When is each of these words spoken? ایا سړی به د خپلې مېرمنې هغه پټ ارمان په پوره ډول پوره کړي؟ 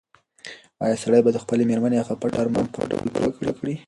ایا 0.83 0.95
سړی 1.03 1.21
به 1.25 1.31
د 1.33 1.37
خپلې 1.43 1.63
مېرمنې 1.69 1.97
هغه 1.99 2.15
پټ 2.21 2.33
ارمان 2.41 2.65
په 2.69 2.73
پوره 2.73 2.91
ډول 2.93 3.07
پوره 3.37 3.53
کړي؟ 3.59 3.75